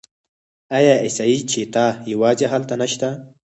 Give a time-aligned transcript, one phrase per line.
[0.77, 3.07] آیا اسیایي چیتا یوازې هلته نشته؟